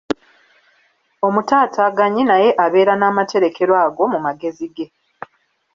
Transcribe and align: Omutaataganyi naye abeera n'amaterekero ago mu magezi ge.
Omutaataganyi 1.27 2.23
naye 2.29 2.49
abeera 2.63 2.93
n'amaterekero 2.97 3.73
ago 3.85 4.03
mu 4.13 4.19
magezi 4.25 4.65
ge. 4.75 4.85